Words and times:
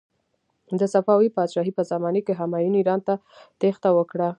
د 0.79 0.81
صفوي 0.93 1.29
پادشاهي 1.37 1.71
په 1.77 1.83
زمانې 1.91 2.21
کې 2.25 2.33
همایون 2.41 2.75
ایران 2.79 3.01
ته 3.07 3.13
تیښته 3.59 3.89
وکړه. 3.93 4.27